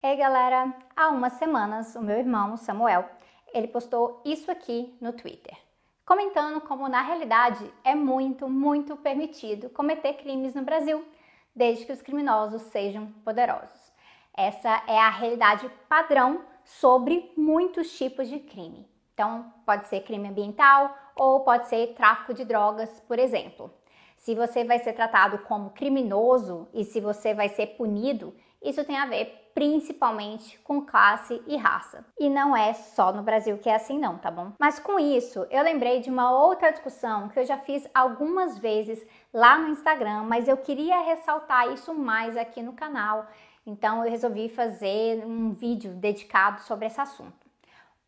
Ei 0.00 0.14
galera, 0.14 0.72
há 0.94 1.08
umas 1.08 1.32
semanas 1.32 1.96
o 1.96 2.00
meu 2.00 2.16
irmão 2.16 2.56
Samuel, 2.56 3.04
ele 3.52 3.66
postou 3.66 4.22
isso 4.24 4.48
aqui 4.48 4.96
no 5.00 5.12
Twitter, 5.12 5.58
comentando 6.06 6.60
como 6.60 6.88
na 6.88 7.02
realidade 7.02 7.68
é 7.82 7.96
muito, 7.96 8.48
muito 8.48 8.96
permitido 8.96 9.68
cometer 9.70 10.12
crimes 10.12 10.54
no 10.54 10.62
Brasil, 10.62 11.04
desde 11.52 11.84
que 11.84 11.90
os 11.90 12.00
criminosos 12.00 12.62
sejam 12.62 13.08
poderosos. 13.24 13.92
Essa 14.36 14.84
é 14.86 15.00
a 15.00 15.10
realidade 15.10 15.68
padrão 15.88 16.44
sobre 16.64 17.32
muitos 17.36 17.90
tipos 17.98 18.28
de 18.28 18.38
crime. 18.38 18.88
Então, 19.12 19.52
pode 19.66 19.88
ser 19.88 20.04
crime 20.04 20.28
ambiental 20.28 20.96
ou 21.16 21.40
pode 21.40 21.66
ser 21.66 21.94
tráfico 21.94 22.32
de 22.32 22.44
drogas, 22.44 23.00
por 23.00 23.18
exemplo. 23.18 23.68
Se 24.16 24.32
você 24.36 24.62
vai 24.62 24.78
ser 24.78 24.92
tratado 24.92 25.38
como 25.38 25.70
criminoso 25.70 26.68
e 26.72 26.84
se 26.84 27.00
você 27.00 27.34
vai 27.34 27.48
ser 27.48 27.68
punido, 27.76 28.32
isso 28.62 28.84
tem 28.84 28.96
a 28.96 29.06
ver 29.06 29.48
principalmente 29.54 30.56
com 30.60 30.82
classe 30.82 31.42
e 31.46 31.56
raça. 31.56 32.04
E 32.16 32.30
não 32.30 32.56
é 32.56 32.72
só 32.72 33.12
no 33.12 33.24
Brasil 33.24 33.58
que 33.58 33.68
é 33.68 33.74
assim 33.74 33.98
não, 33.98 34.16
tá 34.16 34.30
bom? 34.30 34.52
Mas 34.58 34.78
com 34.78 35.00
isso, 35.00 35.44
eu 35.50 35.64
lembrei 35.64 36.00
de 36.00 36.08
uma 36.08 36.30
outra 36.30 36.70
discussão 36.70 37.28
que 37.28 37.40
eu 37.40 37.44
já 37.44 37.58
fiz 37.58 37.88
algumas 37.92 38.56
vezes 38.58 39.04
lá 39.34 39.58
no 39.58 39.68
Instagram, 39.68 40.22
mas 40.22 40.46
eu 40.46 40.56
queria 40.56 41.00
ressaltar 41.00 41.72
isso 41.72 41.92
mais 41.92 42.36
aqui 42.36 42.62
no 42.62 42.72
canal. 42.72 43.26
Então 43.66 44.04
eu 44.04 44.10
resolvi 44.10 44.48
fazer 44.48 45.24
um 45.26 45.52
vídeo 45.52 45.92
dedicado 45.92 46.60
sobre 46.62 46.86
esse 46.86 47.00
assunto. 47.00 47.46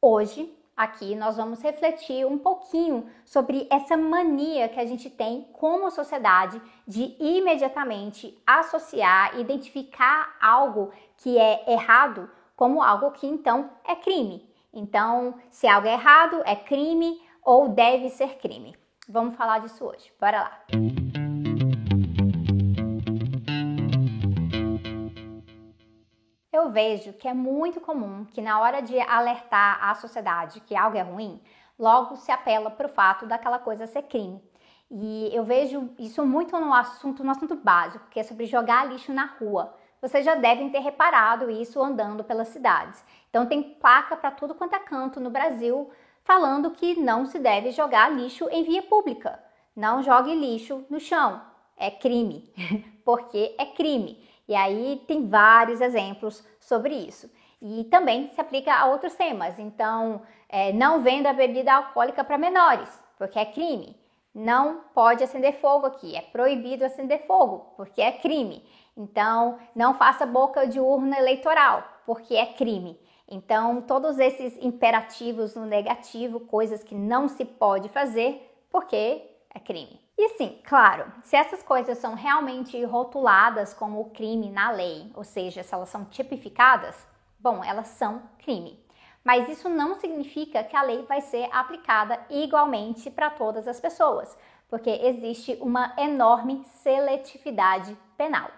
Hoje 0.00 0.56
aqui 0.80 1.14
nós 1.14 1.36
vamos 1.36 1.62
refletir 1.62 2.26
um 2.26 2.38
pouquinho 2.38 3.06
sobre 3.24 3.66
essa 3.70 3.98
mania 3.98 4.66
que 4.66 4.80
a 4.80 4.86
gente 4.86 5.10
tem 5.10 5.46
como 5.52 5.90
sociedade 5.90 6.60
de 6.86 7.14
imediatamente 7.20 8.36
associar, 8.46 9.38
identificar 9.38 10.36
algo 10.40 10.90
que 11.18 11.38
é 11.38 11.70
errado 11.70 12.30
como 12.56 12.82
algo 12.82 13.10
que 13.10 13.26
então 13.26 13.70
é 13.86 13.94
crime. 13.94 14.48
Então, 14.72 15.34
se 15.50 15.66
algo 15.66 15.86
é 15.86 15.92
errado, 15.92 16.40
é 16.44 16.56
crime 16.56 17.20
ou 17.44 17.68
deve 17.68 18.08
ser 18.08 18.38
crime. 18.38 18.74
Vamos 19.08 19.36
falar 19.36 19.58
disso 19.58 19.84
hoje. 19.84 20.10
Bora 20.18 20.40
lá. 20.42 21.19
Eu 26.60 26.70
vejo 26.70 27.12
que 27.14 27.26
é 27.26 27.34
muito 27.34 27.80
comum 27.80 28.24
que 28.24 28.40
na 28.42 28.60
hora 28.60 28.80
de 28.80 28.98
alertar 29.00 29.78
a 29.82 29.94
sociedade 29.94 30.60
que 30.60 30.76
algo 30.76 30.96
é 30.96 31.02
ruim, 31.02 31.40
logo 31.78 32.16
se 32.16 32.30
apela 32.30 32.70
para 32.70 32.86
o 32.86 32.90
fato 32.90 33.26
daquela 33.26 33.58
coisa 33.58 33.86
ser 33.86 34.02
crime. 34.02 34.42
E 34.90 35.30
eu 35.32 35.44
vejo 35.44 35.90
isso 35.98 36.24
muito 36.26 36.58
no 36.58 36.74
assunto, 36.74 37.22
no 37.22 37.30
assunto 37.30 37.54
básico, 37.54 38.08
que 38.10 38.18
é 38.18 38.22
sobre 38.22 38.46
jogar 38.46 38.88
lixo 38.88 39.12
na 39.12 39.24
rua. 39.24 39.74
Vocês 40.02 40.24
já 40.24 40.34
devem 40.34 40.70
ter 40.70 40.80
reparado 40.80 41.50
isso 41.50 41.80
andando 41.80 42.24
pelas 42.24 42.48
cidades. 42.48 43.04
Então 43.28 43.46
tem 43.46 43.62
placa 43.62 44.16
para 44.16 44.30
tudo 44.30 44.54
quanto 44.54 44.74
é 44.74 44.78
canto 44.78 45.20
no 45.20 45.30
Brasil 45.30 45.90
falando 46.24 46.70
que 46.72 46.98
não 46.98 47.24
se 47.24 47.38
deve 47.38 47.70
jogar 47.70 48.10
lixo 48.10 48.48
em 48.50 48.64
via 48.64 48.82
pública. 48.82 49.42
Não 49.74 50.02
jogue 50.02 50.34
lixo 50.34 50.84
no 50.90 50.98
chão. 50.98 51.40
É 51.76 51.90
crime, 51.90 52.52
porque 53.04 53.54
é 53.58 53.66
crime. 53.66 54.28
E 54.50 54.54
aí 54.56 55.00
tem 55.06 55.28
vários 55.28 55.80
exemplos 55.80 56.44
sobre 56.58 56.92
isso. 56.92 57.30
E 57.62 57.84
também 57.84 58.28
se 58.30 58.40
aplica 58.40 58.74
a 58.74 58.86
outros 58.86 59.14
temas. 59.14 59.60
Então, 59.60 60.22
é, 60.48 60.72
não 60.72 61.02
venda 61.02 61.32
bebida 61.32 61.72
alcoólica 61.72 62.24
para 62.24 62.36
menores, 62.36 62.88
porque 63.16 63.38
é 63.38 63.44
crime. 63.44 63.96
Não 64.34 64.80
pode 64.92 65.22
acender 65.22 65.60
fogo 65.60 65.86
aqui, 65.86 66.16
é 66.16 66.20
proibido 66.20 66.84
acender 66.84 67.28
fogo, 67.28 67.72
porque 67.76 68.02
é 68.02 68.10
crime. 68.10 68.64
Então, 68.96 69.56
não 69.72 69.94
faça 69.94 70.26
boca 70.26 70.66
de 70.66 70.80
urna 70.80 71.16
eleitoral, 71.16 71.84
porque 72.04 72.34
é 72.34 72.46
crime. 72.46 72.98
Então, 73.28 73.80
todos 73.80 74.18
esses 74.18 74.60
imperativos 74.60 75.54
no 75.54 75.64
negativo, 75.64 76.40
coisas 76.40 76.82
que 76.82 76.96
não 76.96 77.28
se 77.28 77.44
pode 77.44 77.88
fazer, 77.88 78.52
porque 78.68 79.22
é 79.54 79.60
crime. 79.60 80.00
E 80.22 80.28
sim, 80.36 80.58
claro, 80.64 81.10
se 81.22 81.34
essas 81.34 81.62
coisas 81.62 81.96
são 81.96 82.12
realmente 82.12 82.84
rotuladas 82.84 83.72
como 83.72 84.10
crime 84.10 84.50
na 84.50 84.70
lei, 84.70 85.10
ou 85.14 85.24
seja, 85.24 85.62
se 85.62 85.72
elas 85.72 85.88
são 85.88 86.04
tipificadas, 86.04 87.08
bom, 87.38 87.64
elas 87.64 87.88
são 87.88 88.20
crime. 88.38 88.78
Mas 89.24 89.48
isso 89.48 89.66
não 89.66 89.98
significa 89.98 90.62
que 90.62 90.76
a 90.76 90.82
lei 90.82 91.06
vai 91.06 91.22
ser 91.22 91.48
aplicada 91.50 92.20
igualmente 92.28 93.10
para 93.10 93.30
todas 93.30 93.66
as 93.66 93.80
pessoas, 93.80 94.36
porque 94.68 94.90
existe 94.90 95.56
uma 95.58 95.94
enorme 95.96 96.64
seletividade 96.66 97.96
penal. 98.18 98.50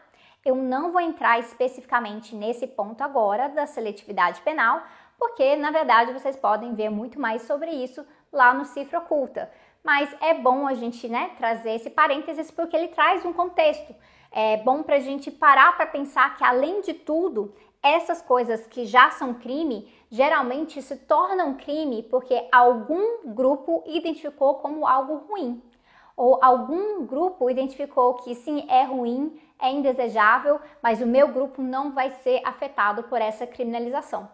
Eu 0.45 0.56
não 0.56 0.91
vou 0.91 1.01
entrar 1.01 1.39
especificamente 1.39 2.34
nesse 2.34 2.67
ponto 2.67 3.05
agora 3.05 3.49
da 3.49 3.67
seletividade 3.67 4.41
penal, 4.41 4.83
porque 5.17 5.55
na 5.55 5.71
verdade 5.71 6.12
vocês 6.12 6.37
podem 6.37 6.75
ver 6.75 6.91
muito 6.91 7.21
mais 7.21 7.43
sobre 7.43 7.71
isso 7.71 8.05
lá 8.33 8.53
no 8.53 8.65
Cifra 8.65 8.99
Oculta 8.99 9.49
mas 9.84 10.15
é 10.20 10.34
bom 10.34 10.66
a 10.66 10.75
gente 10.75 11.09
né, 11.09 11.31
trazer 11.37 11.72
esse 11.72 11.91
parênteses 11.91 12.50
porque 12.50 12.76
ele 12.76 12.88
traz 12.88 13.25
um 13.25 13.32
contexto. 13.32 13.94
É 14.31 14.56
bom 14.59 14.82
para 14.82 14.97
a 14.97 15.00
gente 15.00 15.31
parar 15.31 15.76
para 15.76 15.87
pensar 15.87 16.37
que, 16.37 16.44
além 16.44 16.81
de 16.81 16.94
tudo, 16.94 17.54
essas 17.82 18.22
coisas 18.22 18.66
que 18.66 18.87
já 18.87 19.10
são 19.10 19.34
crime 19.34 19.92
geralmente 20.10 20.81
se 20.81 20.97
tornam 20.97 21.54
crime 21.54 22.03
porque 22.04 22.47
algum 22.53 23.34
grupo 23.34 23.82
identificou 23.87 24.56
como 24.56 24.87
algo 24.87 25.16
ruim. 25.28 25.62
Ou 26.16 26.38
algum 26.42 27.04
grupo 27.04 27.50
identificou 27.50 28.15
que 28.15 28.34
sim, 28.34 28.66
é 28.69 28.84
ruim, 28.84 29.41
é 29.59 29.71
indesejável, 29.71 30.60
mas 30.82 31.00
o 31.00 31.06
meu 31.06 31.28
grupo 31.28 31.62
não 31.62 31.92
vai 31.92 32.10
ser 32.10 32.41
afetado 32.44 33.04
por 33.04 33.21
essa 33.21 33.47
criminalização. 33.47 34.28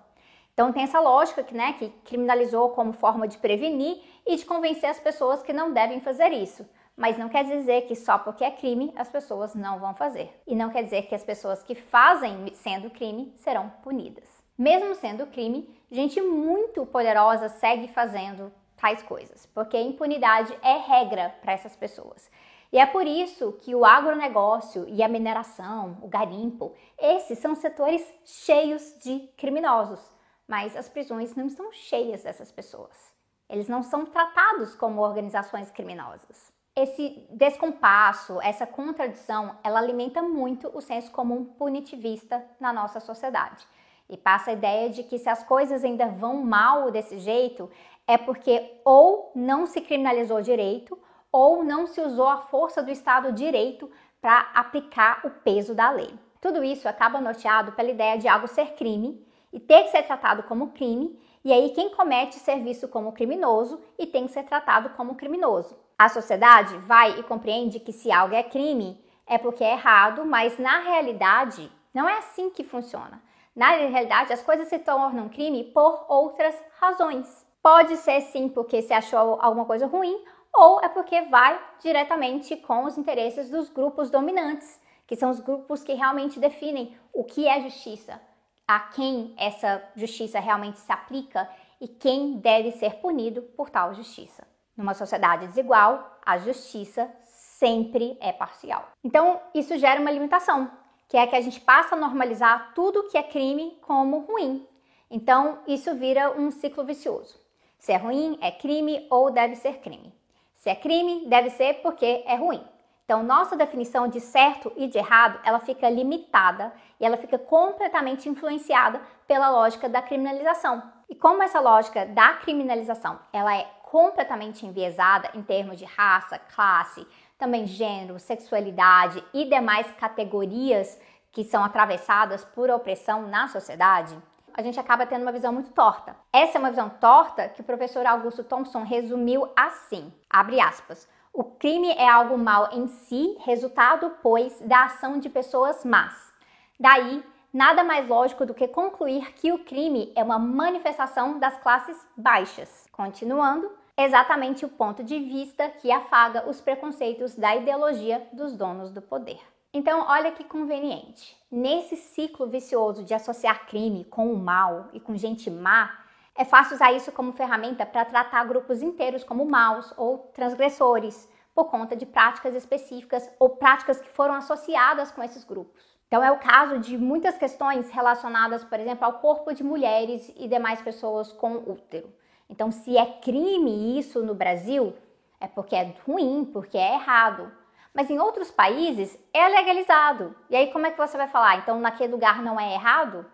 Então 0.59 0.73
tem 0.73 0.83
essa 0.83 0.99
lógica 0.99 1.45
que, 1.45 1.55
né, 1.55 1.75
que 1.75 1.89
criminalizou 2.05 2.71
como 2.71 2.93
forma 2.93 3.29
de 3.29 3.39
prevenir 3.39 4.03
e 4.27 4.35
de 4.35 4.45
convencer 4.45 4.91
as 4.91 4.99
pessoas 4.99 5.41
que 5.41 5.53
não 5.53 5.73
devem 5.73 6.01
fazer 6.01 6.33
isso. 6.33 6.69
Mas 6.97 7.17
não 7.17 7.29
quer 7.29 7.45
dizer 7.45 7.83
que 7.83 7.95
só 7.95 8.19
porque 8.19 8.43
é 8.43 8.51
crime 8.51 8.93
as 8.97 9.09
pessoas 9.09 9.55
não 9.55 9.79
vão 9.79 9.95
fazer. 9.95 10.37
E 10.45 10.57
não 10.57 10.69
quer 10.69 10.83
dizer 10.83 11.03
que 11.03 11.15
as 11.15 11.23
pessoas 11.23 11.63
que 11.63 11.77
fazem 11.77 12.53
sendo 12.55 12.91
crime 12.91 13.33
serão 13.37 13.73
punidas. 13.85 14.43
Mesmo 14.59 14.97
sendo 14.97 15.29
crime, 15.29 15.73
gente 15.93 16.21
muito 16.21 16.85
poderosa 16.85 17.49
segue 17.49 17.87
fazendo 17.87 18.53
tais 18.77 19.01
coisas, 19.01 19.47
porque 19.55 19.77
a 19.77 19.81
impunidade 19.83 20.53
é 20.61 20.77
regra 20.77 21.37
para 21.41 21.53
essas 21.53 21.77
pessoas. 21.77 22.29
E 22.73 22.81
é 22.81 22.85
por 22.85 23.07
isso 23.07 23.53
que 23.63 23.77
o 23.77 23.85
agronegócio 23.85 24.87
e 24.89 25.05
a 25.05 25.09
mineração, 25.09 25.99
o 26.03 26.09
garimpo, 26.09 26.75
esses 26.99 27.39
são 27.39 27.55
setores 27.55 28.05
cheios 28.25 28.97
de 29.01 29.21
criminosos 29.37 30.18
mas 30.49 30.75
as 30.75 30.89
prisões 30.89 31.37
não 31.37 31.47
estão 31.47 31.71
cheias 31.71 32.23
dessas 32.23 32.51
pessoas. 32.51 33.15
Eles 33.49 33.69
não 33.69 33.83
são 33.83 34.07
tratados 34.07 34.75
como 34.75 35.03
organizações 35.03 35.71
criminosas. 35.71 36.51
Esse 36.75 37.27
descompasso, 37.31 38.41
essa 38.41 38.67
contradição, 38.67 39.57
ela 39.63 39.79
alimenta 39.79 40.23
muito 40.23 40.71
o 40.75 40.81
senso 40.81 41.11
comum 41.11 41.45
punitivista 41.45 42.45
na 42.59 42.73
nossa 42.73 43.01
sociedade. 43.01 43.67
E 44.09 44.17
passa 44.17 44.51
a 44.51 44.55
ideia 44.55 44.89
de 44.89 45.03
que 45.03 45.19
se 45.19 45.29
as 45.29 45.43
coisas 45.45 45.85
ainda 45.85 46.07
vão 46.07 46.43
mal 46.43 46.91
desse 46.91 47.19
jeito, 47.19 47.71
é 48.07 48.17
porque 48.17 48.81
ou 48.85 49.33
não 49.35 49.67
se 49.67 49.81
criminalizou 49.81 50.41
direito, 50.41 50.99
ou 51.31 51.63
não 51.63 51.87
se 51.87 52.01
usou 52.01 52.29
a 52.29 52.39
força 52.39 52.83
do 52.83 52.91
Estado 52.91 53.33
direito 53.33 53.91
para 54.21 54.51
aplicar 54.55 55.21
o 55.25 55.31
peso 55.31 55.75
da 55.75 55.91
lei. 55.91 56.19
Tudo 56.41 56.65
isso 56.65 56.89
acaba 56.89 57.21
norteado 57.21 57.73
pela 57.73 57.91
ideia 57.91 58.17
de 58.17 58.29
algo 58.29 58.47
ser 58.47 58.75
crime 58.75 59.27
e 59.53 59.59
ter 59.59 59.85
que 59.85 59.91
ser 59.91 60.03
tratado 60.03 60.43
como 60.45 60.73
crime, 60.73 61.19
e 61.45 61.53
aí 61.53 61.71
quem 61.71 61.91
comete 61.91 62.37
ser 62.37 62.61
visto 62.63 62.89
como 62.89 63.13
criminoso 63.13 63.81
e 63.99 64.07
tem 64.07 64.27
que 64.27 64.33
ser 64.33 64.45
tratado 64.45 64.91
como 64.91 65.15
criminoso. 65.15 65.79
A 65.99 66.09
sociedade 66.09 66.77
vai 66.79 67.19
e 67.19 67.23
compreende 67.23 67.81
que 67.81 67.93
se 67.93 68.13
algo 68.13 68.35
é 68.35 68.43
crime, 68.43 69.03
é 69.27 69.39
porque 69.39 69.65
é 69.65 69.73
errado, 69.73 70.25
mas 70.25 70.59
na 70.59 70.81
realidade 70.81 71.71
não 71.93 72.09
é 72.09 72.19
assim 72.19 72.51
que 72.51 72.65
funciona. 72.65 73.23
Na 73.55 73.71
realidade, 73.73 74.33
as 74.33 74.43
coisas 74.43 74.69
se 74.69 74.79
tornam 74.79 75.29
crime 75.29 75.65
por 75.65 76.05
outras 76.09 76.55
razões. 76.79 77.45
Pode 77.61 77.97
ser 77.97 78.21
sim 78.21 78.49
porque 78.49 78.83
se 78.83 78.93
achou 78.93 79.37
alguma 79.41 79.65
coisa 79.65 79.87
ruim, 79.87 80.25
ou 80.55 80.81
é 80.81 80.89
porque 80.89 81.23
vai 81.23 81.61
diretamente 81.81 82.57
com 82.57 82.85
os 82.85 82.97
interesses 82.97 83.51
dos 83.51 83.69
grupos 83.69 84.11
dominantes, 84.11 84.81
que 85.07 85.17
são 85.17 85.31
os 85.31 85.41
grupos 85.41 85.83
que 85.83 85.95
realmente 85.95 86.39
definem 86.39 86.97
o 87.13 87.25
que 87.25 87.49
é 87.49 87.61
justiça, 87.61 88.21
a 88.69 88.79
quem 88.81 89.35
essa 89.39 89.83
justiça 89.97 90.39
realmente 90.39 90.79
se 90.79 90.93
aplica 90.93 91.49
e 91.81 91.89
quem 91.89 92.37
deve 92.37 92.73
ser 92.73 92.97
punido 92.97 93.41
por 93.41 93.71
tal 93.71 93.95
justiça. 93.95 94.47
Numa 94.77 94.93
sociedade 94.93 95.47
desigual, 95.47 96.19
a 96.25 96.37
justiça 96.37 97.11
sempre 97.23 98.19
é 98.21 98.31
parcial. 98.31 98.87
Então, 99.03 99.41
isso 99.55 99.79
gera 99.79 100.01
uma 100.01 100.11
limitação, 100.11 100.71
que 101.09 101.17
é 101.17 101.27
que 101.27 101.35
a 101.35 101.41
gente 101.41 101.61
passa 101.61 101.95
a 101.95 101.99
normalizar 101.99 102.75
tudo 102.75 103.09
que 103.09 103.17
é 103.17 103.23
crime 103.23 103.79
como 103.81 104.21
ruim. 104.21 104.69
Então, 105.11 105.61
isso 105.67 105.95
vira 105.95 106.39
um 106.39 106.51
ciclo 106.51 106.85
vicioso. 106.85 107.41
Se 107.79 107.93
é 107.93 107.97
ruim, 107.97 108.39
é 108.43 108.51
crime 108.51 109.07
ou 109.11 109.31
deve 109.31 109.57
ser 109.57 109.79
crime. 109.79 110.13
Se 110.55 110.69
é 110.69 110.75
crime, 110.75 111.27
deve 111.27 111.49
ser 111.51 111.81
porque 111.81 112.23
é 112.27 112.35
ruim. 112.35 112.63
Então, 113.09 113.23
nossa 113.23 113.57
definição 113.57 114.07
de 114.07 114.21
certo 114.21 114.71
e 114.77 114.87
de 114.87 114.99
errado, 114.99 115.41
ela 115.43 115.59
fica 115.59 115.89
limitada 115.89 116.71
e 117.01 117.07
ela 117.07 117.17
fica 117.17 117.39
completamente 117.39 118.29
influenciada 118.29 119.01
pela 119.27 119.49
lógica 119.49 119.89
da 119.89 120.03
criminalização. 120.03 120.83
E 121.09 121.15
como 121.15 121.43
essa 121.43 121.59
lógica 121.59 122.05
da 122.05 122.35
criminalização, 122.35 123.19
ela 123.33 123.57
é 123.57 123.67
completamente 123.85 124.67
enviesada 124.67 125.31
em 125.33 125.43
termos 125.43 125.79
de 125.79 125.87
raça, 125.87 126.39
classe, 126.55 127.09
também 127.39 127.67
gênero, 127.67 128.19
sexualidade 128.19 129.25
e 129.33 129.47
demais 129.47 129.91
categorias 129.93 131.01
que 131.33 131.45
são 131.45 131.65
atravessadas 131.65 132.45
por 132.45 132.69
opressão 132.69 133.27
na 133.27 133.49
sociedade, 133.49 134.15
a 134.53 134.61
gente 134.61 134.79
acaba 134.79 135.07
tendo 135.07 135.23
uma 135.23 135.33
visão 135.33 135.51
muito 135.51 135.71
torta. 135.71 136.15
Essa 136.31 136.59
é 136.59 136.61
uma 136.61 136.69
visão 136.69 136.91
torta 136.91 137.49
que 137.49 137.63
o 137.63 137.65
professor 137.65 138.05
Augusto 138.05 138.45
Thompson 138.45 138.83
resumiu 138.83 139.49
assim, 139.57 140.13
abre 140.29 140.61
aspas, 140.61 141.09
o 141.39 141.45
crime 141.45 141.93
é 141.93 142.09
algo 142.09 142.37
mal 142.37 142.69
em 142.73 142.89
si, 142.89 143.37
resultado, 143.45 144.11
pois, 144.21 144.59
da 144.63 144.87
ação 144.87 145.21
de 145.21 145.29
pessoas 145.29 145.85
más. 145.85 146.35
Daí, 146.81 147.23
nada 147.55 147.85
mais 147.85 148.09
lógico 148.09 148.45
do 148.45 148.53
que 148.53 148.67
concluir 148.67 149.33
que 149.35 149.53
o 149.53 149.61
crime 149.61 150.13
é 150.17 150.25
uma 150.25 150.37
manifestação 150.37 151.39
das 151.39 151.57
classes 151.61 151.97
baixas. 152.17 152.89
Continuando, 152.91 153.71
exatamente 153.97 154.65
o 154.65 154.69
ponto 154.69 155.05
de 155.05 155.21
vista 155.21 155.69
que 155.69 155.93
afaga 155.93 156.51
os 156.51 156.61
preconceitos 156.61 157.37
da 157.37 157.55
ideologia 157.55 158.27
dos 158.33 158.57
donos 158.57 158.91
do 158.91 159.01
poder. 159.01 159.39
Então, 159.73 160.07
olha 160.09 160.33
que 160.33 160.43
conveniente. 160.43 161.37
Nesse 161.49 161.95
ciclo 161.95 162.49
vicioso 162.49 163.05
de 163.05 163.15
associar 163.15 163.65
crime 163.67 164.05
com 164.07 164.33
o 164.33 164.37
mal 164.37 164.89
e 164.93 164.99
com 164.99 165.17
gente 165.17 165.49
má, 165.49 166.01
é 166.39 166.45
fácil 166.45 166.77
usar 166.77 166.93
isso 166.93 167.11
como 167.11 167.33
ferramenta 167.33 167.85
para 167.85 168.05
tratar 168.05 168.45
grupos 168.45 168.81
inteiros 168.81 169.25
como 169.25 169.45
maus 169.45 169.93
ou 169.97 170.19
transgressores, 170.33 171.29
por 171.53 171.65
conta 171.65 171.97
de 171.97 172.07
práticas 172.07 172.55
específicas 172.55 173.29
ou 173.41 173.51
práticas 173.51 174.01
que 174.01 174.09
foram 174.09 174.35
associadas 174.35 175.11
com 175.11 175.21
esses 175.21 175.43
grupos. 175.43 175.99
Então, 176.07 176.23
é 176.23 176.31
o 176.31 176.39
caso 176.39 176.79
de 176.79 176.97
muitas 176.97 177.37
questões 177.37 177.91
relacionadas, 177.91 178.63
por 178.63 178.79
exemplo, 178.79 179.05
ao 179.05 179.15
corpo 179.15 179.53
de 179.53 179.65
mulheres 179.65 180.33
e 180.37 180.47
demais 180.47 180.81
pessoas 180.81 181.33
com 181.33 181.55
útero. 181.55 182.09
Então, 182.49 182.71
se 182.71 182.97
é 182.97 183.05
crime 183.05 183.99
isso 183.99 184.23
no 184.23 184.33
Brasil, 184.33 184.95
é 185.41 185.49
porque 185.49 185.75
é 185.75 185.93
ruim, 186.07 186.45
porque 186.45 186.79
é 186.79 186.95
errado. 186.95 187.51
Mas 187.93 188.09
em 188.11 188.21
outros 188.21 188.49
países 188.49 189.19
é 189.35 189.49
legalizado. 189.49 190.37
E 190.49 190.55
aí, 190.55 190.71
como 190.73 190.87
é 190.87 190.93
que 190.93 190.97
você 190.99 191.17
vai 191.17 191.27
falar? 191.27 191.57
Então, 191.57 191.81
naquele 191.81 192.13
lugar 192.13 192.41
não 192.43 192.61
é 192.61 192.75
errado? 192.75 193.27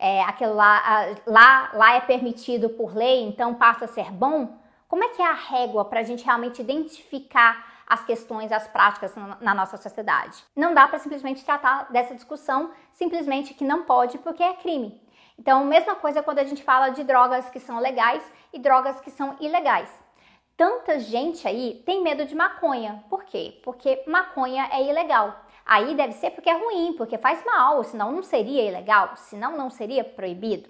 É, 0.00 0.22
aquilo 0.22 0.54
lá, 0.54 1.14
lá, 1.26 1.70
lá 1.74 1.94
é 1.94 2.00
permitido 2.00 2.70
por 2.70 2.96
lei, 2.96 3.22
então 3.22 3.54
passa 3.54 3.84
a 3.84 3.88
ser 3.88 4.10
bom? 4.10 4.58
Como 4.88 5.04
é 5.04 5.08
que 5.08 5.20
é 5.20 5.26
a 5.26 5.34
régua 5.34 5.84
para 5.84 6.00
a 6.00 6.02
gente 6.02 6.24
realmente 6.24 6.62
identificar 6.62 7.68
as 7.86 8.02
questões, 8.04 8.50
as 8.50 8.66
práticas 8.66 9.14
na 9.40 9.54
nossa 9.54 9.76
sociedade? 9.76 10.42
Não 10.56 10.72
dá 10.72 10.88
para 10.88 10.98
simplesmente 10.98 11.44
tratar 11.44 11.92
dessa 11.92 12.14
discussão 12.14 12.70
simplesmente 12.94 13.52
que 13.52 13.62
não 13.62 13.84
pode 13.84 14.16
porque 14.18 14.42
é 14.42 14.54
crime. 14.54 15.00
Então, 15.38 15.64
mesma 15.64 15.94
coisa 15.94 16.22
quando 16.22 16.38
a 16.38 16.44
gente 16.44 16.62
fala 16.62 16.88
de 16.88 17.04
drogas 17.04 17.50
que 17.50 17.60
são 17.60 17.78
legais 17.78 18.22
e 18.52 18.58
drogas 18.58 19.00
que 19.00 19.10
são 19.10 19.36
ilegais. 19.38 19.90
Tanta 20.56 20.98
gente 20.98 21.46
aí 21.46 21.82
tem 21.86 22.02
medo 22.02 22.24
de 22.24 22.34
maconha. 22.34 23.04
Por 23.08 23.24
quê? 23.24 23.60
Porque 23.62 24.02
maconha 24.06 24.68
é 24.72 24.82
ilegal. 24.82 25.34
Aí 25.64 25.94
deve 25.94 26.12
ser 26.14 26.30
porque 26.30 26.50
é 26.50 26.58
ruim, 26.58 26.94
porque 26.96 27.18
faz 27.18 27.44
mal, 27.44 27.82
senão 27.84 28.12
não 28.12 28.22
seria 28.22 28.68
ilegal, 28.68 29.10
senão 29.16 29.56
não 29.56 29.70
seria 29.70 30.02
proibido. 30.02 30.68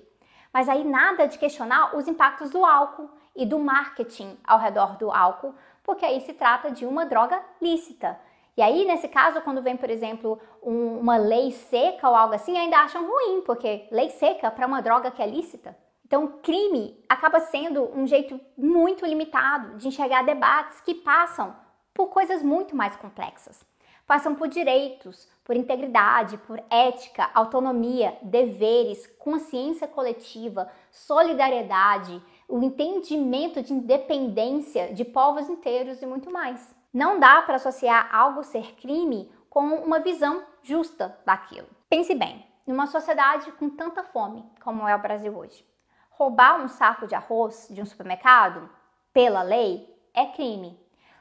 Mas 0.53 0.69
aí 0.69 0.85
nada 0.85 1.27
de 1.27 1.39
questionar 1.39 1.97
os 1.97 2.09
impactos 2.09 2.51
do 2.51 2.65
álcool 2.65 3.09
e 3.35 3.47
do 3.47 3.59
marketing 3.59 4.37
ao 4.45 4.59
redor 4.59 4.97
do 4.97 5.11
álcool, 5.11 5.55
porque 5.85 6.05
aí 6.05 6.21
se 6.21 6.35
trata 6.35 6.71
de 6.71 6.85
uma 6.85 7.07
droga 7.07 7.41
lícita. 7.61 8.19
E 8.57 8.63
aí, 8.63 8.85
nesse 8.85 9.09
caso, 9.09 9.41
quando 9.41 9.63
vem, 9.63 9.77
por 9.77 9.89
exemplo, 9.89 10.39
um, 10.63 10.99
uma 10.99 11.17
lei 11.17 11.53
seca 11.53 12.09
ou 12.09 12.15
algo 12.15 12.35
assim, 12.35 12.59
ainda 12.59 12.79
acham 12.79 13.09
ruim, 13.09 13.43
porque 13.43 13.89
lei 13.91 14.11
seca 14.11 14.51
para 14.51 14.67
uma 14.67 14.83
droga 14.83 15.11
que 15.11 15.23
é 15.23 15.27
lícita. 15.27 15.77
Então, 16.05 16.27
crime 16.43 17.03
acaba 17.09 17.39
sendo 17.39 17.89
um 17.97 18.07
jeito 18.07 18.39
muito 18.59 19.07
limitado 19.07 19.77
de 19.77 19.89
enxergar 19.89 20.25
debates 20.25 20.81
que 20.81 20.93
passam 20.93 21.55
por 21.95 22.09
coisas 22.09 22.43
muito 22.43 22.75
mais 22.75 22.97
complexas 22.97 23.70
passam 24.11 24.35
por 24.35 24.49
direitos, 24.49 25.29
por 25.45 25.55
integridade, 25.55 26.37
por 26.39 26.61
ética, 26.69 27.31
autonomia, 27.33 28.19
deveres, 28.23 29.07
consciência 29.07 29.87
coletiva, 29.87 30.69
solidariedade, 30.91 32.21
o 32.49 32.61
entendimento 32.61 33.63
de 33.63 33.73
independência 33.73 34.93
de 34.93 35.05
povos 35.05 35.49
inteiros 35.49 36.03
e 36.03 36.07
muito 36.07 36.29
mais. 36.29 36.75
Não 36.93 37.21
dá 37.21 37.41
para 37.43 37.55
associar 37.55 38.13
algo 38.13 38.43
ser 38.43 38.75
crime 38.75 39.31
com 39.49 39.61
uma 39.77 40.01
visão 40.01 40.43
justa 40.61 41.17
daquilo. 41.25 41.69
Pense 41.89 42.13
bem, 42.13 42.45
numa 42.67 42.89
sociedade 42.89 43.53
com 43.53 43.71
tanta 43.71 44.03
fome 44.03 44.45
como 44.61 44.89
é 44.89 44.97
o 44.97 45.01
Brasil 45.01 45.39
hoje, 45.39 45.65
roubar 46.11 46.61
um 46.61 46.67
saco 46.67 47.07
de 47.07 47.15
arroz 47.15 47.69
de 47.71 47.81
um 47.81 47.87
supermercado, 47.87 48.69
pela 49.13 49.43
lei, 49.43 49.89
é 50.13 50.27
crime. 50.27 50.80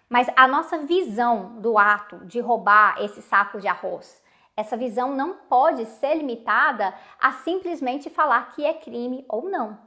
Mas 0.10 0.28
a 0.36 0.48
nossa 0.48 0.80
visão 0.80 1.62
do 1.62 1.78
ato 1.78 2.26
de 2.26 2.40
roubar 2.40 2.96
esse 3.00 3.22
saco 3.22 3.60
de 3.60 3.68
arroz, 3.68 4.22
essa 4.58 4.76
visão 4.76 5.16
não 5.16 5.36
pode 5.36 5.86
ser 5.86 6.16
limitada 6.16 6.94
a 7.22 7.32
simplesmente 7.32 8.10
falar 8.10 8.50
que 8.50 8.66
é 8.66 8.74
crime 8.74 9.24
ou 9.30 9.50
não. 9.50 9.78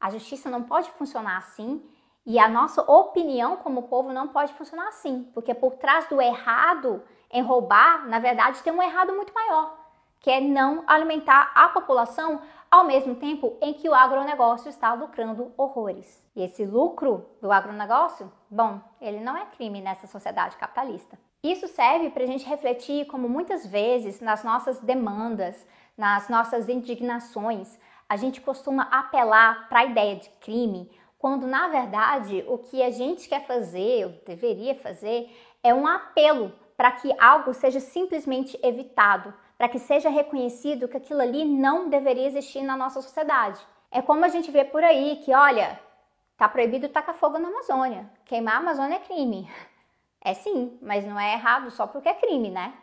A 0.00 0.10
justiça 0.10 0.50
não 0.50 0.64
pode 0.64 0.90
funcionar 0.92 1.38
assim 1.38 1.82
e 2.26 2.38
a 2.38 2.48
nossa 2.48 2.82
opinião 2.82 3.56
como 3.56 3.84
povo 3.84 4.12
não 4.12 4.28
pode 4.28 4.52
funcionar 4.54 4.88
assim, 4.88 5.30
porque 5.32 5.54
por 5.54 5.76
trás 5.76 6.08
do 6.08 6.20
errado 6.20 7.02
em 7.30 7.42
roubar, 7.42 8.06
na 8.08 8.18
verdade, 8.18 8.62
tem 8.62 8.72
um 8.72 8.82
errado 8.82 9.14
muito 9.14 9.32
maior, 9.32 9.78
que 10.18 10.30
é 10.30 10.40
não 10.40 10.84
alimentar 10.86 11.52
a 11.54 11.68
população 11.68 12.42
ao 12.70 12.84
mesmo 12.84 13.16
tempo 13.16 13.56
em 13.60 13.72
que 13.72 13.88
o 13.88 13.94
agronegócio 13.94 14.68
está 14.68 14.92
lucrando 14.94 15.52
horrores. 15.56 16.22
E 16.36 16.42
esse 16.42 16.64
lucro 16.64 17.26
do 17.42 17.50
agronegócio, 17.50 18.32
bom, 18.48 18.80
ele 19.00 19.20
não 19.20 19.36
é 19.36 19.44
crime 19.46 19.80
nessa 19.80 20.06
sociedade 20.06 20.56
capitalista. 20.56 21.18
Isso 21.42 21.66
serve 21.66 22.10
para 22.10 22.22
a 22.22 22.26
gente 22.26 22.46
refletir 22.46 23.06
como 23.06 23.28
muitas 23.28 23.66
vezes 23.66 24.20
nas 24.20 24.44
nossas 24.44 24.80
demandas, 24.80 25.66
nas 25.96 26.28
nossas 26.28 26.68
indignações, 26.68 27.78
a 28.08 28.16
gente 28.16 28.40
costuma 28.40 28.84
apelar 28.90 29.68
para 29.68 29.80
a 29.80 29.84
ideia 29.84 30.16
de 30.16 30.28
crime, 30.40 30.90
quando 31.16 31.46
na 31.46 31.68
verdade 31.68 32.44
o 32.48 32.58
que 32.58 32.82
a 32.82 32.90
gente 32.90 33.28
quer 33.28 33.46
fazer, 33.46 34.06
ou 34.06 34.12
deveria 34.26 34.74
fazer, 34.74 35.30
é 35.62 35.72
um 35.72 35.86
apelo 35.86 36.52
para 36.76 36.90
que 36.92 37.14
algo 37.20 37.52
seja 37.52 37.78
simplesmente 37.78 38.58
evitado, 38.62 39.32
para 39.60 39.68
que 39.68 39.78
seja 39.78 40.08
reconhecido 40.08 40.88
que 40.88 40.96
aquilo 40.96 41.20
ali 41.20 41.44
não 41.44 41.90
deveria 41.90 42.26
existir 42.26 42.62
na 42.62 42.78
nossa 42.78 43.02
sociedade. 43.02 43.60
É 43.90 44.00
como 44.00 44.24
a 44.24 44.28
gente 44.28 44.50
vê 44.50 44.64
por 44.64 44.82
aí 44.82 45.20
que, 45.22 45.34
olha, 45.34 45.78
tá 46.34 46.48
proibido 46.48 46.88
tacar 46.88 47.14
fogo 47.14 47.38
na 47.38 47.48
Amazônia. 47.48 48.10
Queimar 48.24 48.54
a 48.54 48.58
Amazônia 48.60 48.96
é 48.96 49.00
crime. 49.00 49.46
É 50.22 50.34
sim, 50.34 50.78
mas 50.82 51.06
não 51.06 51.18
é 51.18 51.32
errado 51.32 51.70
só 51.70 51.86
porque 51.86 52.06
é 52.06 52.12
crime, 52.12 52.50
né? 52.50 52.74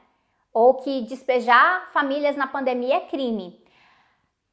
Ou 0.52 0.74
que 0.74 1.02
despejar 1.02 1.88
famílias 1.92 2.36
na 2.36 2.48
pandemia 2.48 2.96
é 2.96 3.02
crime. 3.02 3.64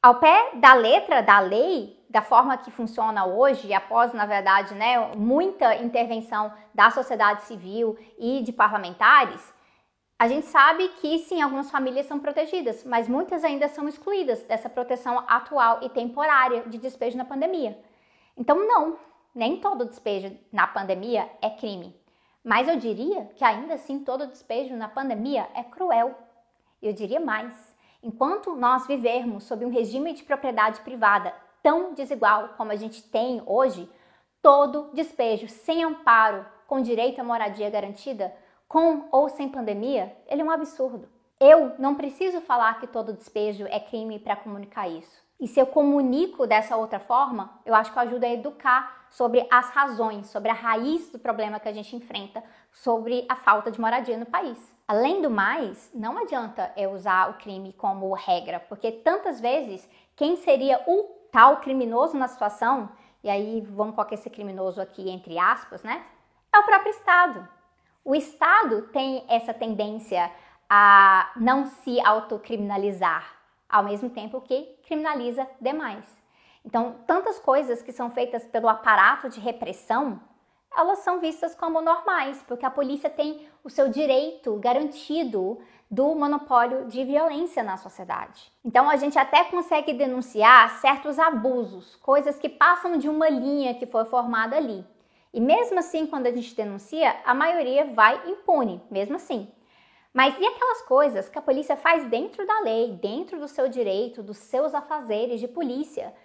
Ao 0.03 0.19
pé 0.19 0.51
da 0.53 0.75
letra 0.75 1.21
da 1.21 1.39
lei, 1.39 1.99
da 2.07 2.21
forma 2.21 2.57
que 2.57 2.69
funciona 2.69 3.25
hoje, 3.25 3.73
após, 3.73 4.13
na 4.13 4.27
verdade, 4.27 4.75
né, 4.75 5.13
muita 5.15 5.75
intervenção 5.77 6.53
da 6.75 6.91
sociedade 6.91 7.41
civil 7.45 7.97
e 8.19 8.43
de 8.43 8.53
parlamentares, 8.53 9.54
a 10.17 10.27
gente 10.29 10.45
sabe 10.47 10.87
que 11.01 11.19
sim, 11.19 11.41
algumas 11.41 11.69
famílias 11.69 12.05
são 12.05 12.19
protegidas, 12.19 12.85
mas 12.85 13.09
muitas 13.09 13.43
ainda 13.43 13.67
são 13.67 13.87
excluídas 13.87 14.43
dessa 14.43 14.69
proteção 14.69 15.23
atual 15.27 15.79
e 15.81 15.89
temporária 15.89 16.63
de 16.67 16.77
despejo 16.77 17.17
na 17.17 17.25
pandemia. 17.25 17.77
Então, 18.37 18.65
não, 18.65 18.97
nem 19.33 19.59
todo 19.59 19.85
despejo 19.85 20.33
na 20.53 20.65
pandemia 20.65 21.29
é 21.41 21.49
crime. 21.49 21.93
Mas 22.41 22.67
eu 22.67 22.77
diria 22.77 23.25
que 23.35 23.43
ainda 23.43 23.73
assim 23.73 23.99
todo 23.99 24.27
despejo 24.27 24.75
na 24.75 24.87
pandemia 24.87 25.49
é 25.53 25.63
cruel. 25.63 26.15
Eu 26.81 26.93
diria 26.93 27.19
mais. 27.19 27.75
Enquanto 28.01 28.55
nós 28.55 28.87
vivermos 28.87 29.43
sob 29.43 29.65
um 29.65 29.71
regime 29.71 30.13
de 30.13 30.23
propriedade 30.23 30.79
privada 30.81 31.33
tão 31.61 31.93
desigual 31.93 32.49
como 32.49 32.71
a 32.71 32.75
gente 32.75 33.03
tem 33.03 33.41
hoje, 33.45 33.89
todo 34.41 34.91
despejo 34.93 35.49
sem 35.49 35.83
amparo, 35.83 36.45
com 36.67 36.79
direito 36.79 37.19
à 37.19 37.23
moradia 37.23 37.69
garantida, 37.69 38.31
com 38.67 39.07
ou 39.11 39.29
sem 39.29 39.49
pandemia, 39.49 40.15
ele 40.27 40.41
é 40.41 40.45
um 40.45 40.51
absurdo. 40.51 41.07
Eu 41.39 41.73
não 41.77 41.95
preciso 41.95 42.41
falar 42.41 42.79
que 42.79 42.87
todo 42.87 43.13
despejo 43.13 43.65
é 43.67 43.79
crime 43.79 44.19
para 44.19 44.35
comunicar 44.35 44.87
isso. 44.87 45.25
E 45.39 45.47
se 45.47 45.59
eu 45.59 45.67
comunico 45.67 46.47
dessa 46.47 46.77
outra 46.77 46.99
forma, 46.99 47.59
eu 47.65 47.75
acho 47.75 47.91
que 47.91 47.99
ajuda 47.99 48.25
a 48.25 48.33
educar 48.33 49.07
sobre 49.09 49.45
as 49.51 49.69
razões, 49.69 50.27
sobre 50.27 50.49
a 50.49 50.53
raiz 50.53 51.09
do 51.09 51.19
problema 51.19 51.59
que 51.59 51.67
a 51.67 51.73
gente 51.73 51.95
enfrenta, 51.95 52.43
sobre 52.71 53.25
a 53.27 53.35
falta 53.35 53.69
de 53.69 53.79
moradia 53.79 54.17
no 54.17 54.25
país. 54.25 54.73
Além 54.87 55.21
do 55.21 55.29
mais, 55.29 55.91
não 55.93 56.17
adianta 56.17 56.71
eu 56.77 56.91
usar 56.91 57.29
o 57.29 57.33
crime 57.33 57.73
como 57.73 58.13
regra, 58.13 58.61
porque 58.61 58.91
tantas 58.91 59.41
vezes 59.41 59.89
quem 60.15 60.37
seria 60.37 60.81
o 60.87 61.03
tal 61.31 61.57
criminoso 61.57 62.17
na 62.17 62.29
situação, 62.29 62.89
e 63.21 63.29
aí 63.29 63.61
vamos 63.61 63.95
colocar 63.95 64.15
esse 64.15 64.29
criminoso 64.29 64.79
aqui 64.79 65.09
entre 65.09 65.37
aspas, 65.37 65.83
né? 65.83 66.05
É 66.53 66.59
o 66.59 66.63
próprio 66.63 66.91
Estado. 66.91 67.54
O 68.07 68.13
Estado 68.13 68.83
tem 68.93 69.25
essa 69.27 69.51
tendência 69.51 70.31
a 70.69 71.31
não 71.35 71.65
se 71.65 71.99
autocriminalizar, 72.01 73.35
ao 73.67 73.83
mesmo 73.83 74.11
tempo 74.11 74.41
que 74.41 74.77
criminaliza 74.85 75.47
demais. 75.59 76.05
Então, 76.63 76.97
tantas 77.07 77.39
coisas 77.39 77.81
que 77.81 77.91
são 77.91 78.11
feitas 78.11 78.45
pelo 78.45 78.69
aparato 78.69 79.27
de 79.27 79.39
repressão, 79.39 80.21
elas 80.77 80.99
são 80.99 81.19
vistas 81.19 81.55
como 81.55 81.81
normais, 81.81 82.43
porque 82.47 82.63
a 82.63 82.69
polícia 82.69 83.09
tem 83.09 83.47
o 83.63 83.71
seu 83.71 83.89
direito 83.89 84.55
garantido 84.57 85.59
do 85.89 86.13
monopólio 86.13 86.85
de 86.85 87.03
violência 87.03 87.63
na 87.63 87.75
sociedade. 87.75 88.51
Então 88.63 88.87
a 88.87 88.97
gente 88.97 89.17
até 89.17 89.45
consegue 89.45 89.93
denunciar 89.93 90.77
certos 90.79 91.17
abusos, 91.17 91.95
coisas 91.95 92.37
que 92.37 92.49
passam 92.49 92.99
de 92.99 93.09
uma 93.09 93.29
linha 93.29 93.73
que 93.73 93.87
foi 93.87 94.05
formada 94.05 94.55
ali. 94.55 94.85
E 95.35 95.41
mesmo 95.41 95.77
assim, 95.77 96.07
quando 96.07 96.27
a 96.27 96.31
gente 96.31 96.55
denuncia, 96.55 97.13
a 97.25 97.33
maioria 97.33 97.93
vai 97.93 98.29
impune, 98.29 98.81
mesmo 98.89 99.17
assim. 99.17 99.51
Mas 100.13 100.33
e 100.39 100.45
aquelas 100.45 100.81
coisas 100.83 101.27
que 101.27 101.37
a 101.37 101.41
polícia 101.41 101.75
faz 101.75 102.05
dentro 102.05 102.47
da 102.47 102.61
lei, 102.61 102.93
dentro 102.93 103.37
do 103.37 103.49
seu 103.49 103.67
direito, 103.67 104.23
dos 104.23 104.37
seus 104.37 104.73
afazeres 104.73 105.41
de 105.41 105.47
polícia? 105.49 106.15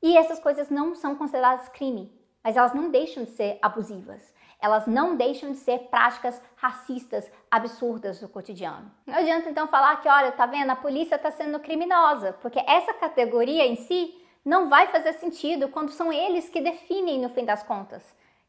E 0.00 0.16
essas 0.16 0.38
coisas 0.38 0.70
não 0.70 0.94
são 0.94 1.16
consideradas 1.16 1.68
crime, 1.70 2.16
mas 2.40 2.56
elas 2.56 2.72
não 2.72 2.88
deixam 2.88 3.24
de 3.24 3.30
ser 3.30 3.58
abusivas. 3.60 4.32
Elas 4.60 4.86
não 4.86 5.16
deixam 5.16 5.50
de 5.50 5.58
ser 5.58 5.88
práticas 5.90 6.40
racistas 6.54 7.28
absurdas 7.50 8.20
do 8.20 8.28
cotidiano. 8.28 8.92
Não 9.04 9.16
adianta 9.16 9.50
então 9.50 9.66
falar 9.66 10.00
que, 10.00 10.08
olha, 10.08 10.30
tá 10.30 10.46
vendo, 10.46 10.70
a 10.70 10.76
polícia 10.76 11.16
está 11.16 11.32
sendo 11.32 11.58
criminosa, 11.58 12.34
porque 12.40 12.60
essa 12.60 12.94
categoria 12.94 13.66
em 13.66 13.74
si 13.74 14.14
não 14.44 14.68
vai 14.68 14.86
fazer 14.86 15.14
sentido 15.14 15.68
quando 15.68 15.90
são 15.90 16.12
eles 16.12 16.48
que 16.48 16.60
definem, 16.60 17.20
no 17.20 17.28
fim 17.28 17.44
das 17.44 17.64
contas, 17.64 18.04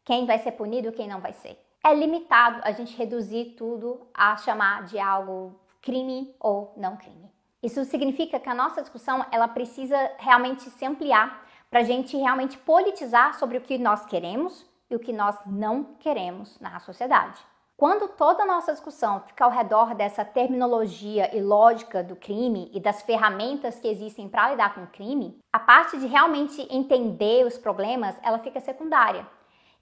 quem 0.06 0.26
vai 0.26 0.40
ser 0.40 0.54
punido 0.54 0.90
e 0.90 0.92
quem 0.92 1.08
não 1.08 1.20
vai 1.20 1.34
ser 1.34 1.58
é 1.84 1.94
limitado 1.94 2.62
a 2.64 2.72
gente 2.72 2.96
reduzir 2.96 3.56
tudo 3.58 4.08
a 4.14 4.38
chamar 4.38 4.86
de 4.86 4.98
algo 4.98 5.60
crime 5.82 6.34
ou 6.40 6.74
não 6.78 6.96
crime. 6.96 7.30
Isso 7.62 7.84
significa 7.84 8.40
que 8.40 8.48
a 8.48 8.56
nossa 8.56 8.82
discussão 8.82 9.26
ela 9.32 9.50
precisa 9.50 9.98
realmente 10.18 10.70
se 10.70 10.86
ampliar 10.86 11.46
para 11.70 11.82
a 11.82 11.84
gente 11.84 12.16
realmente 12.16 12.58
politizar 12.58 13.34
sobre 13.34 13.58
o 13.58 13.62
que 13.62 13.78
nós 13.78 14.06
queremos 14.06 14.66
e 14.90 14.96
o 14.96 15.00
que 15.00 15.12
nós 15.12 15.38
não 15.46 15.96
queremos 16.00 16.58
na 16.60 16.80
sociedade. 16.80 17.40
Quando 17.76 18.08
toda 18.08 18.44
a 18.44 18.46
nossa 18.46 18.72
discussão 18.72 19.22
fica 19.22 19.44
ao 19.44 19.52
redor 19.52 19.94
dessa 19.94 20.24
terminologia 20.24 21.36
e 21.36 21.42
lógica 21.42 22.04
do 22.04 22.16
crime 22.16 22.70
e 22.74 22.80
das 22.80 23.02
ferramentas 23.02 23.80
que 23.80 23.88
existem 23.88 24.30
para 24.30 24.52
lidar 24.52 24.74
com 24.74 24.84
o 24.84 24.88
crime, 24.88 25.38
a 25.52 25.60
parte 25.60 25.98
de 25.98 26.06
realmente 26.06 26.66
entender 26.70 27.46
os 27.46 27.58
problemas, 27.58 28.16
ela 28.22 28.40
fica 28.40 28.60
secundária. 28.62 29.28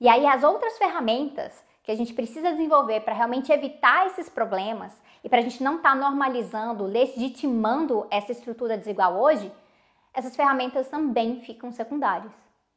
E 0.01 0.10
aí 0.10 0.25
as 0.25 0.43
outras 0.43 0.79
ferramentas 0.79 1.63
que 1.84 1.91
a 1.91 1.96
gente 1.96 2.12
precisa 2.12 2.51
desenvolver 2.51 3.01
para 3.01 3.13
realmente 3.13 3.51
evitar 3.51 4.08
esses 4.08 4.27
problemas 4.27 5.00
e 5.24 5.29
para 5.29 5.38
a 5.38 5.41
gente 5.43 5.63
não 5.63 5.75
estar 5.75 5.91
tá 5.91 5.96
normalizando, 5.96 6.86
legitimando 6.86 8.08
essa 8.10 8.31
estrutura 8.31 8.75
desigual 8.75 9.15
hoje, 9.22 9.51
essas 10.12 10.36
ferramentas 10.36 10.89
também 10.89 11.41
ficam 11.41 11.72
secundárias. 11.72 12.34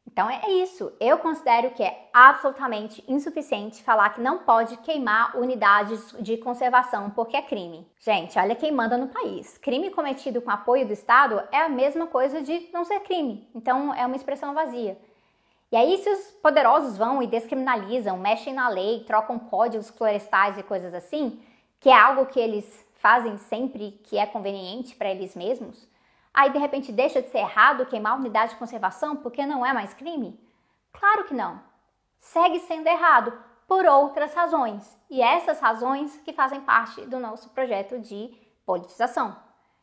Então 0.07 0.29
é 0.29 0.51
isso. 0.51 0.93
Eu 1.01 1.17
considero 1.17 1.71
que 1.71 1.83
é 1.83 2.11
absolutamente 2.13 3.03
insuficiente 3.09 3.83
falar 3.83 4.11
que 4.11 4.21
não 4.21 4.41
pode 4.41 4.77
queimar 4.77 5.35
unidades 5.35 6.15
de 6.21 6.37
conservação 6.37 7.09
porque 7.09 7.39
é 7.39 7.43
crime. 7.43 7.91
Gente, 7.99 8.39
olha 8.39 8.55
quem 8.55 8.71
manda 8.71 8.99
no 8.99 9.09
país. 9.09 9.57
Crime 9.57 9.91
cometido 9.91 10.43
com 10.43 10.51
apoio 10.51 10.87
do 10.87 10.93
Estado 10.93 11.43
é 11.51 11.63
a 11.63 11.71
mesma 11.71 12.07
coisa 12.07 12.43
de 12.43 12.69
não 12.71 12.85
ser 12.85 13.01
crime. 13.01 13.49
Então 13.55 13.95
é 13.95 14.05
uma 14.05 14.15
expressão 14.15 14.53
vazia. 14.53 14.99
E 15.75 15.77
aí, 15.77 15.99
se 15.99 16.09
os 16.09 16.31
poderosos 16.41 16.97
vão 16.97 17.21
e 17.21 17.27
descriminalizam, 17.27 18.17
mexem 18.17 18.55
na 18.55 18.69
lei, 18.69 19.03
trocam 19.03 19.41
códigos 19.41 19.91
florestais 19.91 20.57
e 20.57 20.63
coisas 20.63 20.95
assim, 20.95 21.43
que 21.81 21.89
é 21.89 22.01
algo 22.01 22.27
que 22.27 22.39
eles 22.39 22.87
fazem 22.95 23.37
sempre 23.39 23.91
que 24.05 24.17
é 24.17 24.25
conveniente 24.25 24.95
para 24.95 25.11
eles 25.11 25.35
mesmos, 25.35 25.89
aí 26.33 26.53
de 26.53 26.59
repente 26.59 26.93
deixa 26.93 27.21
de 27.21 27.29
ser 27.29 27.39
errado 27.39 27.87
queimar 27.87 28.17
unidade 28.17 28.53
de 28.53 28.59
conservação 28.59 29.17
porque 29.17 29.45
não 29.45 29.67
é 29.67 29.73
mais 29.73 29.93
crime? 29.93 30.39
Claro 30.93 31.25
que 31.25 31.35
não. 31.35 31.61
Segue 32.21 32.61
sendo 32.61 32.87
errado 32.87 33.37
por 33.67 33.85
outras 33.85 34.33
razões. 34.33 34.97
E 35.11 35.21
essas 35.21 35.59
razões 35.59 36.17
que 36.19 36.33
fazem 36.33 36.61
parte 36.61 37.01
do 37.01 37.19
nosso 37.19 37.51
projeto 37.51 37.99
de 37.99 38.33
politização. 38.65 39.37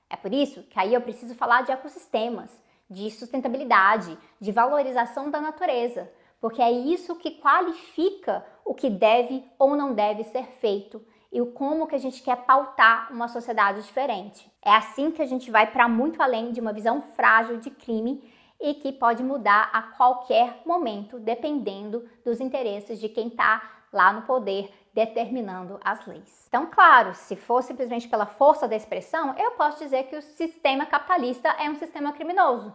É 0.09 0.15
por 0.15 0.33
isso 0.33 0.63
que 0.63 0.79
aí 0.79 0.93
eu 0.93 1.01
preciso 1.01 1.35
falar 1.35 1.63
de 1.63 1.73
ecossistemas 1.73 2.49
de 2.91 3.09
sustentabilidade, 3.09 4.17
de 4.39 4.51
valorização 4.51 5.31
da 5.31 5.39
natureza, 5.39 6.11
porque 6.41 6.61
é 6.61 6.69
isso 6.69 7.15
que 7.15 7.31
qualifica 7.39 8.45
o 8.65 8.73
que 8.73 8.89
deve 8.89 9.45
ou 9.57 9.77
não 9.77 9.93
deve 9.93 10.25
ser 10.25 10.43
feito 10.59 11.01
e 11.31 11.39
o 11.39 11.53
como 11.53 11.87
que 11.87 11.95
a 11.95 11.99
gente 11.99 12.21
quer 12.21 12.35
pautar 12.45 13.09
uma 13.09 13.29
sociedade 13.29 13.81
diferente. 13.81 14.51
É 14.61 14.71
assim 14.71 15.09
que 15.09 15.21
a 15.21 15.25
gente 15.25 15.49
vai 15.49 15.71
para 15.71 15.87
muito 15.87 16.21
além 16.21 16.51
de 16.51 16.59
uma 16.59 16.73
visão 16.73 17.01
frágil 17.01 17.57
de 17.57 17.69
crime 17.69 18.21
e 18.59 18.73
que 18.73 18.91
pode 18.91 19.23
mudar 19.23 19.69
a 19.71 19.81
qualquer 19.81 20.61
momento, 20.65 21.17
dependendo 21.17 22.05
dos 22.25 22.41
interesses 22.41 22.99
de 22.99 23.07
quem 23.07 23.29
está 23.29 23.80
lá 23.91 24.13
no 24.13 24.23
poder 24.23 24.71
determinando 24.93 25.79
as 25.83 26.05
leis. 26.05 26.45
Então, 26.47 26.65
claro, 26.67 27.13
se 27.13 27.35
for 27.35 27.61
simplesmente 27.61 28.07
pela 28.07 28.25
força 28.25 28.67
da 28.67 28.75
expressão, 28.75 29.35
eu 29.37 29.51
posso 29.51 29.79
dizer 29.79 30.03
que 30.03 30.15
o 30.15 30.21
sistema 30.21 30.85
capitalista 30.85 31.49
é 31.59 31.69
um 31.69 31.75
sistema 31.75 32.11
criminoso. 32.11 32.73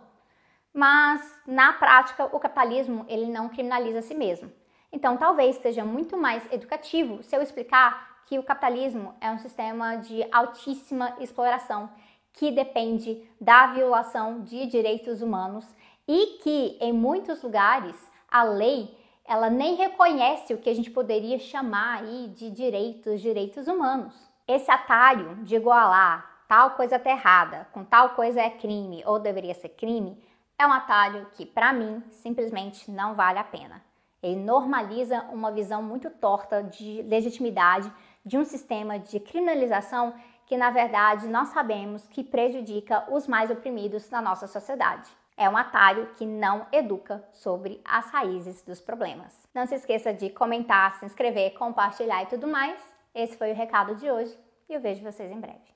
Mas 0.72 1.20
na 1.46 1.72
prática, 1.72 2.24
o 2.32 2.40
capitalismo 2.40 3.04
ele 3.08 3.26
não 3.26 3.48
criminaliza 3.48 3.98
a 4.00 4.02
si 4.02 4.14
mesmo. 4.14 4.52
Então, 4.92 5.16
talvez 5.16 5.56
seja 5.56 5.84
muito 5.84 6.16
mais 6.16 6.50
educativo 6.52 7.22
se 7.22 7.36
eu 7.36 7.42
explicar 7.42 8.16
que 8.26 8.38
o 8.38 8.42
capitalismo 8.42 9.14
é 9.20 9.30
um 9.30 9.38
sistema 9.38 9.96
de 9.96 10.26
altíssima 10.32 11.16
exploração 11.20 11.88
que 12.32 12.50
depende 12.50 13.22
da 13.40 13.68
violação 13.68 14.42
de 14.42 14.66
direitos 14.66 15.22
humanos 15.22 15.66
e 16.06 16.38
que 16.42 16.76
em 16.80 16.92
muitos 16.92 17.42
lugares 17.42 17.96
a 18.30 18.42
lei 18.42 18.94
ela 19.28 19.50
nem 19.50 19.74
reconhece 19.74 20.54
o 20.54 20.58
que 20.58 20.70
a 20.70 20.74
gente 20.74 20.90
poderia 20.90 21.38
chamar 21.38 22.02
aí 22.02 22.28
de 22.28 22.50
direitos, 22.50 23.20
direitos 23.20 23.66
humanos. 23.66 24.14
Esse 24.46 24.70
atalho 24.70 25.36
de 25.44 25.56
igualar 25.56 26.44
tal 26.48 26.70
coisa 26.70 26.98
tá 26.98 27.10
errada 27.10 27.66
com 27.72 27.84
tal 27.84 28.10
coisa 28.10 28.40
é 28.40 28.50
crime 28.50 29.02
ou 29.04 29.18
deveria 29.18 29.54
ser 29.54 29.70
crime 29.70 30.16
é 30.58 30.66
um 30.66 30.72
atalho 30.72 31.26
que, 31.34 31.44
para 31.44 31.72
mim, 31.72 32.02
simplesmente 32.10 32.90
não 32.90 33.14
vale 33.14 33.38
a 33.38 33.44
pena. 33.44 33.82
Ele 34.22 34.36
normaliza 34.36 35.22
uma 35.32 35.52
visão 35.52 35.82
muito 35.82 36.08
torta 36.08 36.62
de 36.62 37.02
legitimidade 37.02 37.92
de 38.24 38.38
um 38.38 38.44
sistema 38.44 38.98
de 38.98 39.20
criminalização 39.20 40.14
que, 40.46 40.56
na 40.56 40.70
verdade, 40.70 41.28
nós 41.28 41.48
sabemos 41.48 42.08
que 42.08 42.24
prejudica 42.24 43.04
os 43.10 43.26
mais 43.26 43.50
oprimidos 43.50 44.08
na 44.08 44.22
nossa 44.22 44.46
sociedade. 44.46 45.10
É 45.36 45.48
um 45.50 45.56
atalho 45.56 46.06
que 46.16 46.24
não 46.24 46.66
educa 46.72 47.22
sobre 47.30 47.80
as 47.84 48.10
raízes 48.10 48.62
dos 48.62 48.80
problemas. 48.80 49.46
Não 49.54 49.66
se 49.66 49.74
esqueça 49.74 50.12
de 50.14 50.30
comentar, 50.30 50.98
se 50.98 51.04
inscrever, 51.04 51.52
compartilhar 51.54 52.22
e 52.22 52.26
tudo 52.26 52.46
mais. 52.46 52.80
Esse 53.14 53.36
foi 53.36 53.52
o 53.52 53.54
recado 53.54 53.94
de 53.96 54.10
hoje 54.10 54.36
e 54.66 54.72
eu 54.72 54.80
vejo 54.80 55.02
vocês 55.02 55.30
em 55.30 55.38
breve. 55.38 55.75